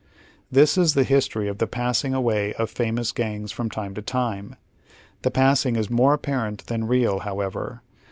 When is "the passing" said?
1.59-2.15, 5.21-5.75